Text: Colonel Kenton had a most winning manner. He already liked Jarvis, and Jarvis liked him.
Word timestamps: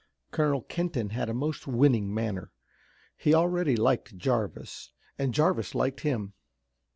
Colonel 0.31 0.63
Kenton 0.63 1.09
had 1.11 1.29
a 1.29 1.33
most 1.35 1.67
winning 1.67 2.11
manner. 2.11 2.51
He 3.15 3.35
already 3.35 3.75
liked 3.75 4.17
Jarvis, 4.17 4.91
and 5.19 5.31
Jarvis 5.31 5.75
liked 5.75 5.99
him. 5.99 6.33